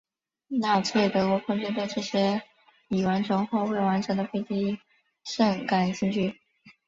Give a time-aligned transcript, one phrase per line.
[0.47, 2.41] 纳粹德国空军对这些
[2.87, 4.79] 已完成或未完成的飞机
[5.23, 6.39] 甚感兴趣。